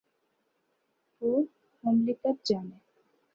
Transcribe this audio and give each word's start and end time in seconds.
وہ 1.21 1.33
مملکت 1.83 2.37
جانے۔ 2.45 2.77